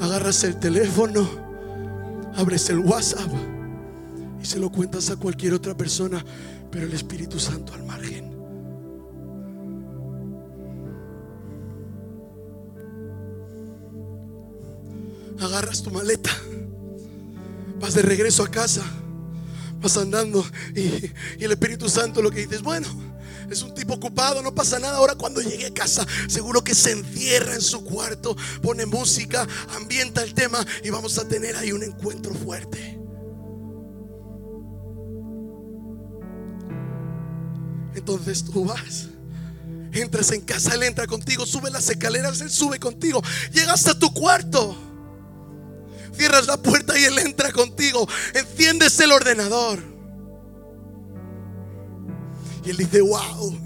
[0.00, 1.28] Agarras el teléfono,
[2.34, 3.30] abres el WhatsApp
[4.42, 6.24] y se lo cuentas a cualquier otra persona,
[6.70, 8.30] pero el Espíritu Santo al margen.
[15.38, 16.30] Agarras tu maleta,
[17.80, 18.82] vas de regreso a casa,
[19.80, 20.80] vas andando y,
[21.38, 23.09] y el Espíritu Santo lo que dices, bueno,
[23.50, 24.96] es un tipo ocupado, no pasa nada.
[24.96, 30.22] Ahora cuando llegue a casa, seguro que se encierra en su cuarto, pone música, ambienta
[30.22, 32.98] el tema y vamos a tener ahí un encuentro fuerte.
[37.94, 39.08] Entonces tú vas.
[39.92, 43.20] Entras en casa, él entra contigo, sube las escaleras, él sube contigo,
[43.52, 44.76] llega hasta tu cuarto.
[46.16, 48.06] Cierras la puerta y él entra contigo.
[48.34, 49.89] Enciendes el ordenador.
[52.70, 53.58] Él dice, wow,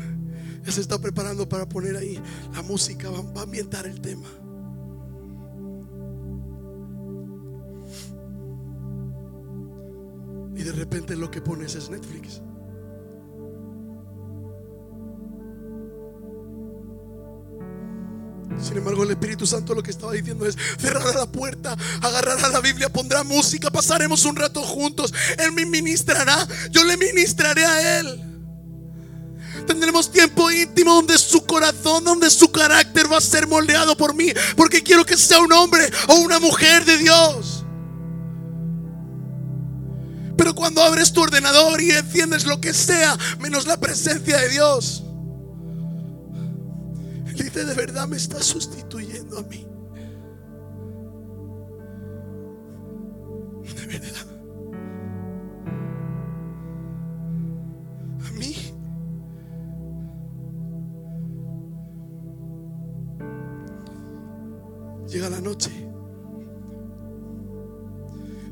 [0.64, 2.18] ya se está preparando para poner ahí
[2.54, 4.26] la música, va, a ambientar el tema.
[10.56, 12.40] Y de repente lo que pones es Netflix.
[18.58, 22.60] Sin embargo, el Espíritu Santo lo que estaba diciendo es, cerrará la puerta, agarrará la
[22.60, 28.33] Biblia, pondrá música, pasaremos un rato juntos, Él me ministrará, yo le ministraré a Él.
[29.66, 34.32] Tendremos tiempo íntimo donde su corazón, donde su carácter va a ser moldeado por mí,
[34.56, 37.64] porque quiero que sea un hombre o una mujer de Dios.
[40.36, 45.04] Pero cuando abres tu ordenador y enciendes lo que sea, menos la presencia de Dios,
[47.34, 49.66] dice, de verdad me está sustituyendo a mí.
[53.74, 54.33] De verdad.
[65.44, 65.70] Noche.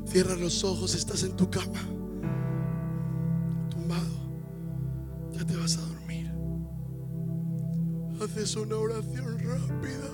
[0.05, 1.81] Cierra los ojos, estás en tu cama,
[3.69, 4.13] tumbado.
[5.31, 6.31] Ya te vas a dormir.
[8.21, 10.09] Haces una oración rápida.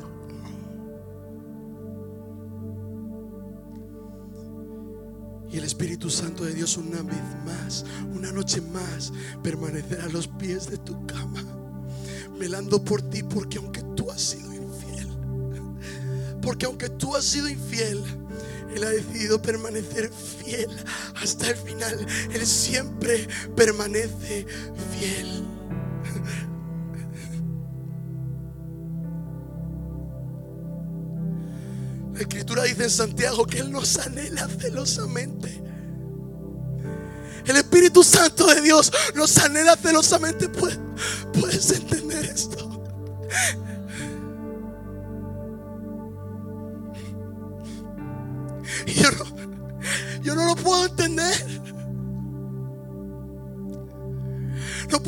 [5.52, 7.84] Y el Espíritu Santo de Dios una vez más,
[8.16, 9.12] una noche más,
[9.44, 11.44] permanecerá a los pies de tu cama,
[12.40, 14.49] velando por ti, porque aunque tú has sido
[16.42, 18.04] porque aunque tú has sido infiel,
[18.76, 20.70] Él ha decidido permanecer fiel
[21.22, 22.06] hasta el final.
[22.32, 24.46] Él siempre permanece
[24.98, 25.46] fiel.
[32.14, 35.64] La escritura dice en Santiago que Él nos anhela celosamente.
[37.46, 40.50] El Espíritu Santo de Dios nos anhela celosamente.
[40.50, 40.80] ¿Puedes,
[41.34, 41.99] puedes entender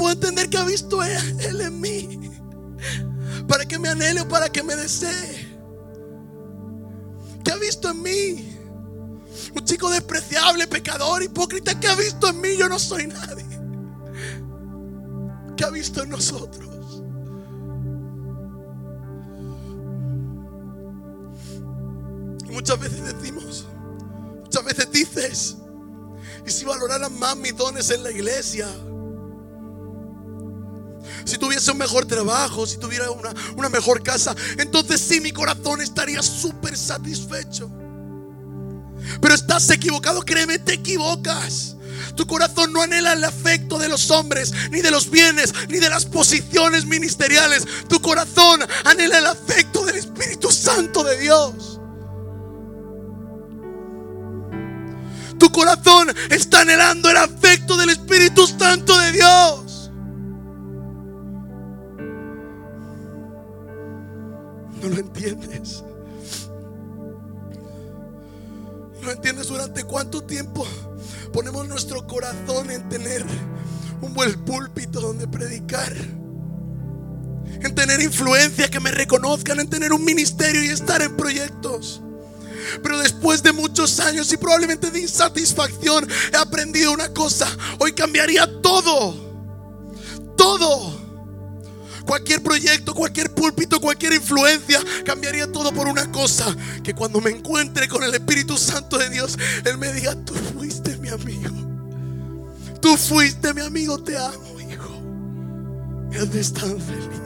[0.02, 2.32] puedo entender que ha visto él, él en mí.
[3.48, 5.48] Para que me anhele o para que me desee.
[7.44, 8.58] ¿Qué ha visto en mí?
[9.56, 11.80] Un chico despreciable, pecador, hipócrita.
[11.80, 12.58] ¿Qué ha visto en mí?
[12.58, 13.46] Yo no soy nadie.
[15.56, 17.04] ¿Qué ha visto en nosotros?
[22.50, 23.68] Muchas veces decimos,
[24.44, 25.58] muchas veces dices,
[26.46, 28.68] y si valoraran más mis dones en la iglesia,
[31.26, 35.82] si tuviese un mejor trabajo, si tuviera una, una mejor casa, entonces sí mi corazón
[35.82, 37.70] estaría súper satisfecho.
[39.22, 41.76] Pero estás equivocado, créeme, te equivocas.
[42.16, 45.90] Tu corazón no anhela el afecto de los hombres, ni de los bienes, ni de
[45.90, 47.66] las posiciones ministeriales.
[47.88, 51.80] Tu corazón anhela el afecto del Espíritu Santo de Dios.
[55.40, 59.61] Tu corazón está anhelando el afecto del Espíritu Santo de Dios.
[65.02, 65.84] Entiendes.
[69.02, 70.66] No entiendes durante cuánto tiempo
[71.34, 73.26] ponemos nuestro corazón en tener
[74.02, 75.94] un buen púlpito donde predicar.
[77.64, 82.02] En tener influencia, que me reconozcan, en tener un ministerio y estar en proyectos.
[82.82, 87.48] Pero después de muchos años y probablemente de insatisfacción, he aprendido una cosa.
[87.80, 89.16] Hoy cambiaría todo.
[90.38, 91.01] Todo.
[92.06, 96.56] Cualquier proyecto, cualquier púlpito, cualquier influencia, cambiaría todo por una cosa.
[96.84, 100.98] Que cuando me encuentre con el Espíritu Santo de Dios, Él me diga, tú fuiste
[100.98, 101.50] mi amigo.
[102.82, 105.02] Tú fuiste mi amigo, te amo, hijo.
[106.10, 107.22] Me haces tan feliz.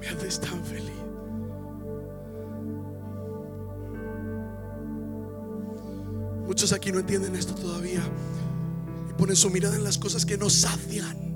[0.00, 0.84] Me haces tan feliz.
[6.46, 8.02] Muchos aquí no entienden esto todavía
[9.08, 11.33] y ponen su mirada en las cosas que nos sacian.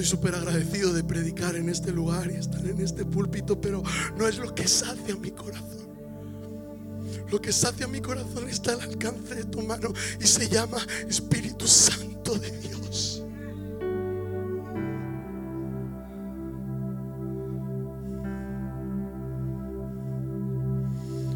[0.00, 3.82] Estoy súper agradecido de predicar en este lugar y estar en este púlpito, pero
[4.16, 5.88] no es lo que sacia mi corazón.
[7.32, 11.66] Lo que sacia mi corazón está al alcance de tu mano y se llama Espíritu
[11.66, 13.24] Santo de Dios.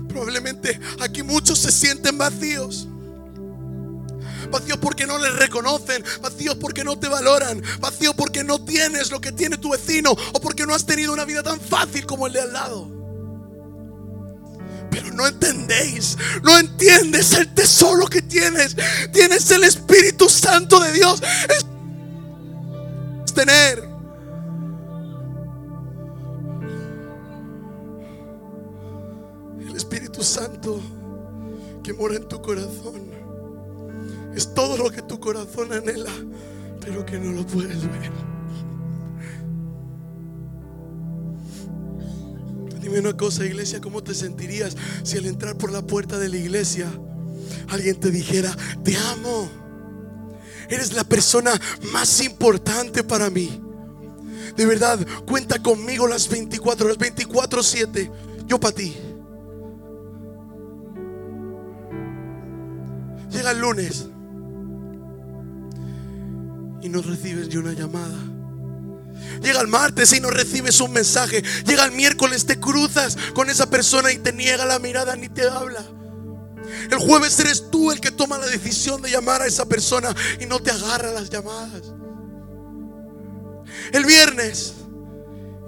[0.08, 2.86] Probablemente aquí muchos se sienten vacíos.
[4.52, 9.18] Vacíos porque no les reconocen, vacíos porque no te valoran, vacíos porque no tienes lo
[9.18, 12.34] que tiene tu vecino o porque no has tenido una vida tan fácil como el
[12.34, 13.02] de al lado.
[14.90, 18.76] Pero no entendéis, no entiendes el tesoro que tienes.
[19.10, 21.22] Tienes el Espíritu Santo de Dios.
[23.24, 23.82] Es tener
[29.66, 30.78] el Espíritu Santo
[31.82, 33.12] que mora en tu corazón.
[34.34, 36.12] Es todo lo que tu corazón anhela
[36.84, 38.10] pero que no lo puedes ver.
[42.80, 46.36] Dime una cosa, iglesia, ¿cómo te sentirías si al entrar por la puerta de la
[46.36, 46.90] iglesia
[47.68, 49.48] alguien te dijera, te amo?
[50.68, 51.52] Eres la persona
[51.92, 53.60] más importante para mí.
[54.56, 58.10] De verdad, cuenta conmigo las 24 las 24, 7.
[58.46, 58.96] Yo para ti.
[63.30, 64.08] Llega el lunes
[66.82, 68.18] y no recibes ni una llamada.
[69.40, 71.42] Llega el martes y no recibes un mensaje.
[71.66, 75.48] Llega el miércoles, te cruzas con esa persona y te niega la mirada ni te
[75.48, 75.84] habla.
[76.90, 80.46] El jueves eres tú el que toma la decisión de llamar a esa persona y
[80.46, 81.92] no te agarra las llamadas.
[83.92, 84.74] El viernes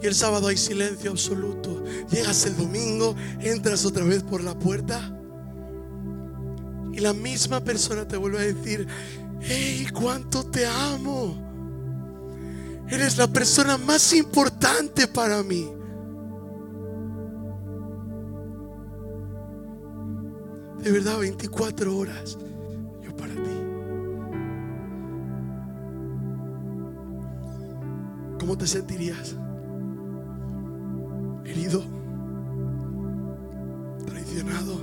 [0.03, 1.85] y el sábado hay silencio absoluto.
[2.11, 5.15] Llegas el domingo, entras otra vez por la puerta
[6.93, 8.87] y la misma persona te vuelve a decir,
[9.47, 11.37] hey, cuánto te amo.
[12.89, 15.71] Eres la persona más importante para mí.
[20.83, 22.39] De verdad, 24 horas
[23.03, 23.41] yo para ti.
[28.39, 29.35] ¿Cómo te sentirías?
[31.47, 31.83] Herido,
[34.07, 34.79] traicionado.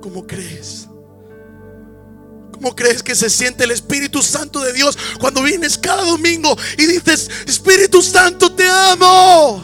[0.00, 0.88] ¿Cómo crees?
[2.52, 6.86] ¿Cómo crees que se siente el Espíritu Santo de Dios cuando vienes cada domingo y
[6.86, 9.62] dices, Espíritu Santo, te amo?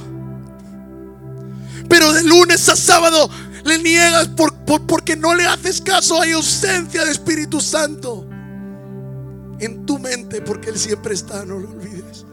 [1.89, 3.31] Pero de lunes a sábado
[3.65, 4.55] le niegas por,
[4.87, 6.21] porque no le haces caso.
[6.21, 8.27] Hay ausencia de Espíritu Santo
[9.59, 12.25] en tu mente porque Él siempre está, no lo olvides.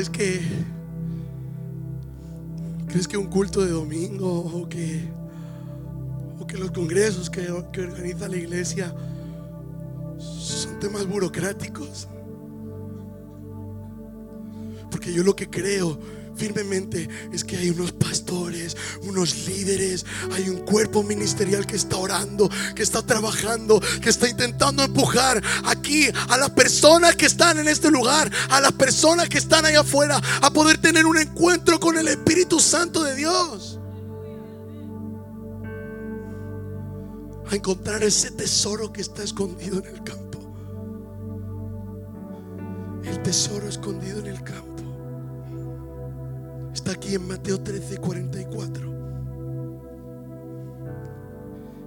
[0.00, 0.40] ¿Crees que
[2.88, 5.06] crees que un culto de domingo o que
[6.40, 8.94] o que los congresos que, que organiza la iglesia
[10.18, 12.08] son temas burocráticos?
[14.90, 15.98] Porque yo lo que creo
[16.40, 22.50] firmemente es que hay unos pastores, unos líderes, hay un cuerpo ministerial que está orando,
[22.74, 27.90] que está trabajando, que está intentando empujar aquí a las personas que están en este
[27.90, 32.08] lugar, a las personas que están allá afuera, a poder tener un encuentro con el
[32.08, 33.78] Espíritu Santo de Dios.
[37.50, 40.38] A encontrar ese tesoro que está escondido en el campo.
[43.04, 44.69] El tesoro escondido en el campo.
[46.90, 48.90] Aquí en Mateo 13, 44.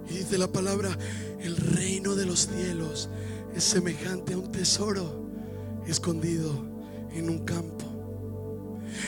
[0.08, 0.96] Y dice la palabra,
[1.40, 3.10] el reino de los cielos
[3.54, 5.28] es semejante a un tesoro
[5.86, 6.64] escondido
[7.12, 7.84] en un campo.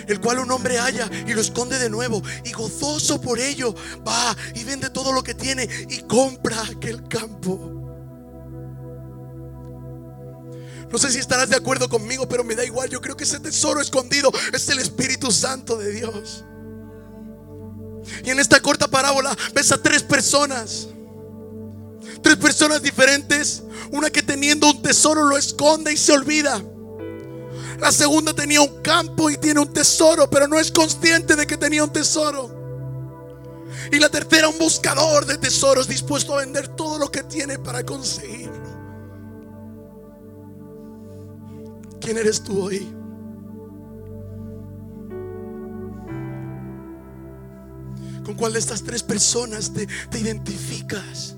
[0.07, 2.22] El cual un hombre halla y lo esconde de nuevo.
[2.44, 3.74] Y gozoso por ello
[4.07, 7.76] va y vende todo lo que tiene y compra aquel campo.
[10.91, 12.89] No sé si estarás de acuerdo conmigo, pero me da igual.
[12.89, 16.45] Yo creo que ese tesoro escondido es el Espíritu Santo de Dios.
[18.24, 20.89] Y en esta corta parábola ves a tres personas.
[22.22, 23.62] Tres personas diferentes.
[23.91, 26.62] Una que teniendo un tesoro lo esconde y se olvida.
[27.80, 31.57] La segunda tenía un campo y tiene un tesoro, pero no es consciente de que
[31.57, 32.51] tenía un tesoro.
[33.93, 37.84] Y la tercera un buscador de tesoros dispuesto a vender todo lo que tiene para
[37.84, 38.65] conseguirlo.
[42.01, 42.86] ¿Quién eres tú hoy?
[48.24, 51.36] ¿Con cuál de estas tres personas te, te identificas?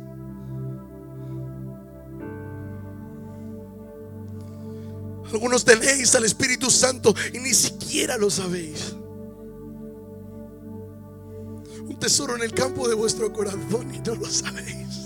[5.32, 8.96] Algunos tenéis al Espíritu Santo y ni siquiera lo sabéis.
[11.82, 14.97] Un tesoro en el campo de vuestro corazón y no lo sabéis.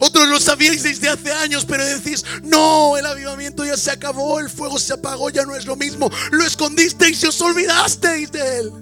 [0.00, 4.50] Otros lo sabíais desde hace años, pero decís, no, el avivamiento ya se acabó, el
[4.50, 6.10] fuego se apagó, ya no es lo mismo.
[6.30, 8.72] Lo escondisteis y os olvidasteis de él.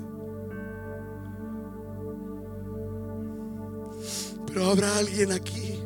[4.47, 5.81] Pero habrá alguien aquí.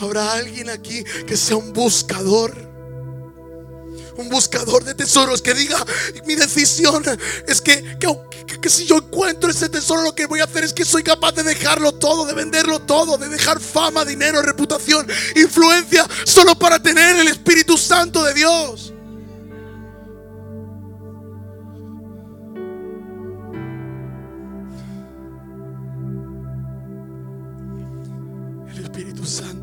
[0.00, 2.67] Habrá alguien aquí que sea un buscador
[4.18, 5.78] un buscador de tesoros que diga,
[6.26, 7.04] mi decisión
[7.46, 7.98] es que,
[8.60, 11.32] que, si yo encuentro ese tesoro, lo que voy a hacer es que soy capaz
[11.32, 15.06] de dejarlo todo, de venderlo todo, de dejar fama, dinero, reputación,
[15.36, 18.92] influencia, solo para tener el Espíritu Santo de Dios.
[28.74, 29.57] El Espíritu Santo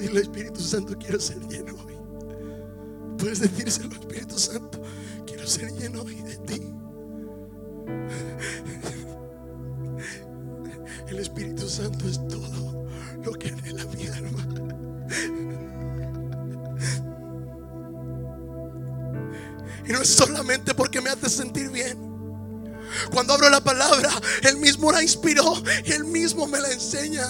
[0.00, 1.94] decirle, Espíritu Santo, quiero ser lleno hoy.
[3.18, 4.82] Puedes decírselo, Espíritu Santo,
[5.26, 6.74] quiero ser lleno hoy de ti.
[11.08, 12.86] El Espíritu Santo es todo
[13.22, 14.48] lo que anhela mi alma.
[19.86, 21.98] Y no es solamente porque me hace sentir bien.
[23.12, 24.10] Cuando abro la palabra,
[24.42, 27.28] Él mismo la inspiró Él mismo me la enseña.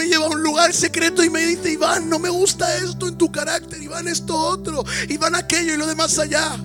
[0.00, 3.18] Me lleva a un lugar secreto y me dice, Iván, no me gusta esto en
[3.18, 6.56] tu carácter, Iván, esto otro, Iván, aquello y lo demás allá.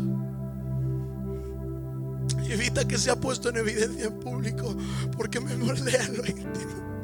[2.48, 4.74] Y evita que sea puesto en evidencia en público
[5.18, 6.96] porque me moldea lo íntimo.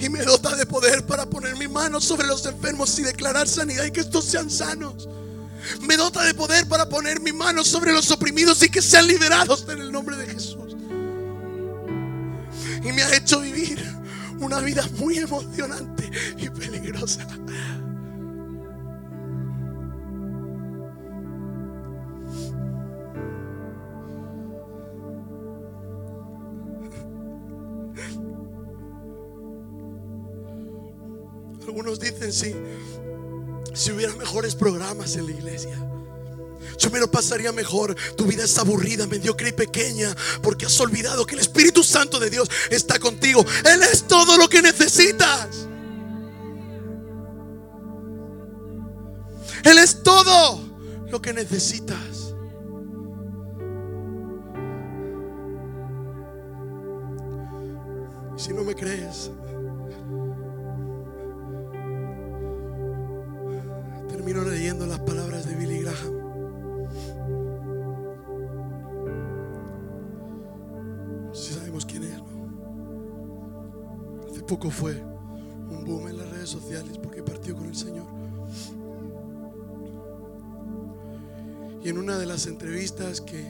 [0.00, 3.84] Y me dota de poder para poner mi mano sobre los enfermos y declarar sanidad
[3.84, 5.06] y que estos sean sanos.
[5.82, 9.66] Me dota de poder para poner mi mano sobre los oprimidos y que sean liberados
[9.68, 10.61] en el nombre de Jesús.
[12.94, 13.82] Me ha hecho vivir
[14.40, 17.26] una vida muy emocionante y peligrosa.
[31.66, 32.54] Algunos dicen, sí,
[33.72, 35.78] si hubiera mejores programas en la iglesia.
[36.78, 37.94] Yo me lo pasaría mejor.
[38.16, 42.30] Tu vida es aburrida, mediocre y pequeña porque has olvidado que el Espíritu Santo de
[42.30, 43.44] Dios está contigo.
[43.64, 45.48] Él es todo lo que necesitas.
[49.64, 50.60] Él es todo
[51.10, 52.31] lo que necesitas.
[74.70, 75.02] Fue
[75.70, 78.06] un boom en las redes sociales porque partió con el Señor.
[81.84, 83.44] Y en una de las entrevistas que,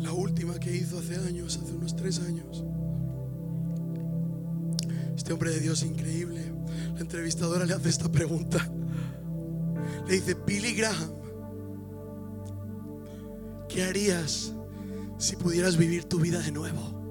[0.00, 2.64] la última que hizo hace años, hace unos tres años,
[5.16, 6.52] este hombre de Dios increíble,
[6.94, 8.68] la entrevistadora le hace esta pregunta.
[10.08, 11.10] Le dice, Billy Graham,
[13.68, 14.52] ¿qué harías
[15.18, 17.01] si pudieras vivir tu vida de nuevo?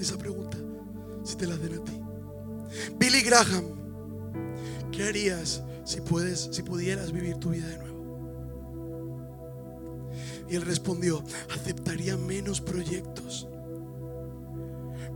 [0.00, 0.58] Esa pregunta,
[1.24, 2.00] si te la hacen a ti.
[2.98, 3.64] Billy Graham,
[4.92, 7.86] ¿qué harías si, puedes, si pudieras vivir tu vida de nuevo?
[10.48, 13.48] Y él respondió, aceptaría menos proyectos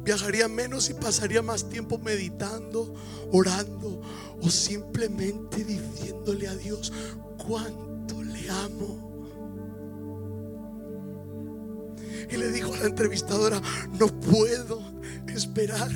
[0.03, 2.95] viajaría menos y pasaría más tiempo meditando,
[3.33, 4.01] orando
[4.41, 6.93] o simplemente diciéndole a Dios
[7.47, 9.10] cuánto le amo.
[12.31, 13.61] Y le dijo a la entrevistadora,
[13.99, 14.83] no puedo
[15.27, 15.91] esperar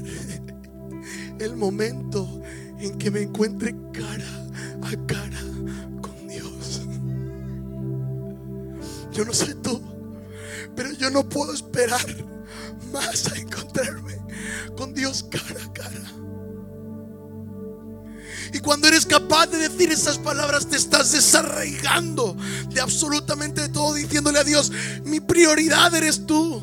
[1.38, 2.42] el momento
[2.78, 4.48] en que me encuentre cara
[4.82, 5.40] a cara
[6.00, 6.82] con Dios.
[9.12, 9.80] Yo no sé tú,
[10.74, 12.06] pero yo no puedo esperar
[12.92, 14.18] más a encontrarme
[14.76, 15.53] con Dios cara
[18.64, 22.34] cuando eres capaz de decir esas palabras, te estás desarraigando
[22.70, 24.72] de absolutamente todo, diciéndole a Dios,
[25.04, 26.62] mi prioridad eres tú.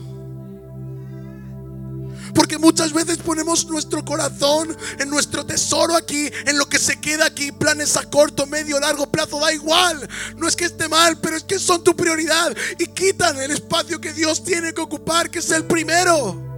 [2.33, 7.25] Porque muchas veces ponemos nuestro corazón en nuestro tesoro aquí, en lo que se queda
[7.25, 10.09] aquí, planes a corto, medio, largo plazo, da igual.
[10.37, 13.99] No es que esté mal, pero es que son tu prioridad y quitan el espacio
[13.99, 16.50] que Dios tiene que ocupar, que es el primero.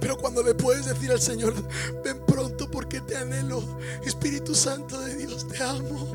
[0.00, 1.54] Pero cuando le puedes decir al Señor,
[2.04, 3.62] ven pronto porque te anhelo,
[4.04, 6.12] Espíritu Santo de Dios, te amo.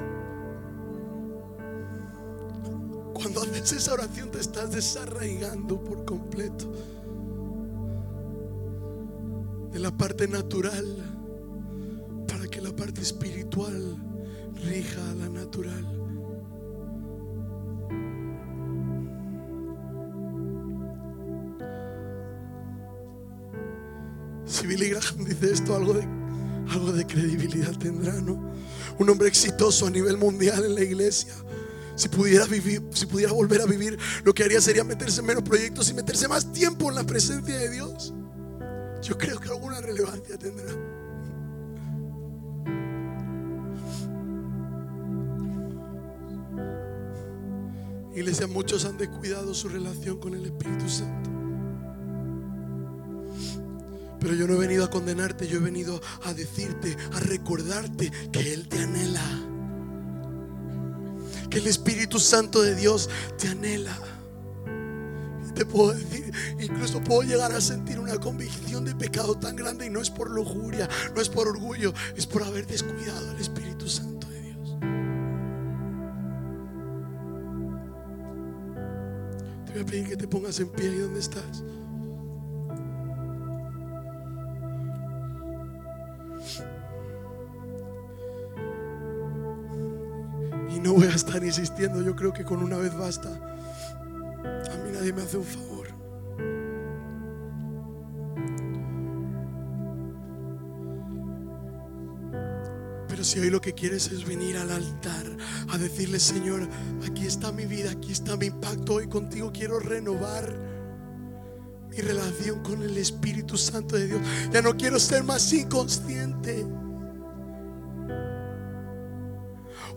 [3.13, 6.71] Cuando haces esa oración te estás desarraigando por completo
[9.71, 10.85] de la parte natural
[12.27, 13.97] para que la parte espiritual
[14.65, 16.02] rija a la natural.
[24.83, 26.05] Billy Graham dice esto, algo de,
[26.69, 28.51] algo de credibilidad tendrá, ¿no?
[28.99, 31.33] Un hombre exitoso a nivel mundial en la iglesia
[31.95, 35.43] si pudiera vivir, si pudiera volver a vivir, lo que haría sería meterse en menos
[35.43, 38.13] proyectos y meterse más tiempo en la presencia de Dios.
[39.03, 40.73] Yo creo que alguna relevancia tendrá.
[48.15, 51.42] Iglesia, muchos han descuidado su relación con el Espíritu Santo.
[54.23, 58.53] Pero yo no he venido a condenarte, yo he venido a decirte, a recordarte que
[58.53, 59.21] Él te anhela
[61.53, 63.95] que el Espíritu Santo de Dios te anhela.
[65.53, 69.91] te puedo decir, incluso puedo llegar a sentir una convicción de pecado tan grande y
[69.91, 74.27] no es por lujuria, no es por orgullo, es por haber descuidado al Espíritu Santo
[74.29, 74.77] de Dios.
[79.67, 81.61] Te voy a pedir que te pongas en pie ahí donde estás.
[90.83, 93.29] No voy a estar insistiendo, yo creo que con una vez basta.
[93.29, 95.87] A mí nadie me hace un favor.
[103.07, 105.25] Pero si hoy lo que quieres es venir al altar
[105.69, 106.67] a decirle, Señor,
[107.07, 110.53] aquí está mi vida, aquí está mi impacto, hoy contigo quiero renovar
[111.89, 114.21] mi relación con el Espíritu Santo de Dios.
[114.51, 116.65] Ya no quiero ser más inconsciente.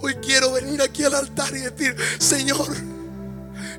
[0.01, 2.69] Hoy quiero venir aquí al altar y decir, Señor,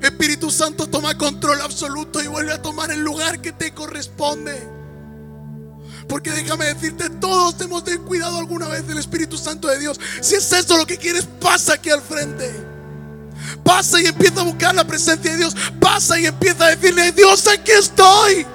[0.02, 4.78] Espíritu Santo toma control absoluto y vuelve a tomar el lugar que te corresponde.
[6.08, 10.00] Porque déjame decirte, todos hemos descuidado alguna vez del Espíritu Santo de Dios.
[10.20, 12.50] Si es eso lo que quieres, pasa aquí al frente.
[13.62, 15.54] Pasa y empieza a buscar la presencia de Dios.
[15.80, 18.46] Pasa y empieza a decirle, Dios, aquí estoy.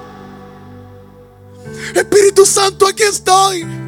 [1.93, 3.82] Espíritu Santo, aquí estoy.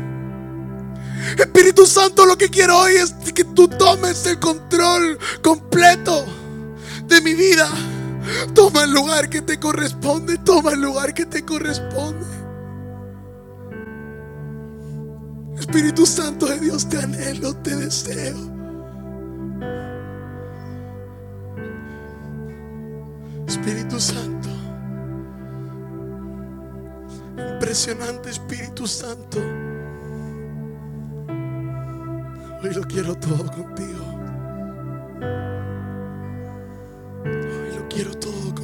[1.38, 6.26] Espíritu Santo, lo que quiero hoy es que tú tomes el control completo
[7.08, 7.70] de mi vida.
[8.54, 10.38] Toma el lugar que te corresponde.
[10.40, 12.26] Toma el lugar que te corresponde.
[15.60, 18.38] Espíritu Santo de Dios, te anhelo, te deseo.
[23.48, 24.50] Espíritu Santo.
[27.38, 29.40] Impresionante Espíritu Santo.
[32.66, 34.04] Hoy lo quiero todo contigo.
[37.24, 38.56] Hoy lo quiero todo